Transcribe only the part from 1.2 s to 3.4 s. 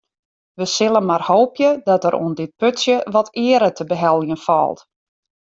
hoopje dat der oan dit putsje wat